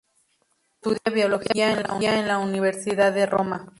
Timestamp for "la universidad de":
2.27-3.27